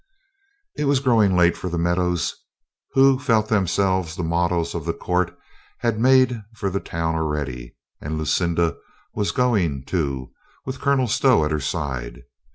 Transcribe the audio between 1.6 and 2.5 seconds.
the meadows.